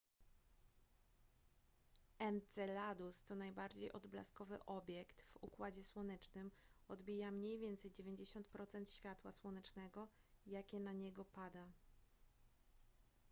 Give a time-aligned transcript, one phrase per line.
[2.19, 6.51] enceladus to najbardziej odblaskowy obiekt w układzie słonecznym
[6.87, 10.07] odbija mniej więcej 90 procent światła słonecznego
[10.45, 11.67] jakie na niego pada